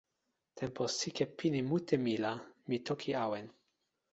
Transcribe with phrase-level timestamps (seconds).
[0.57, 2.33] tenpo sike pini mute mi la,
[2.67, 3.47] mi toki awen.